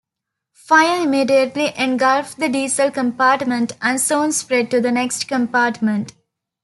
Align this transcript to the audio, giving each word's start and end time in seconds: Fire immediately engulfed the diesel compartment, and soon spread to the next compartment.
Fire 0.55 1.03
immediately 1.05 1.71
engulfed 1.77 2.39
the 2.39 2.49
diesel 2.49 2.89
compartment, 2.89 3.73
and 3.83 4.01
soon 4.01 4.31
spread 4.31 4.71
to 4.71 4.81
the 4.81 4.91
next 4.91 5.27
compartment. 5.27 6.13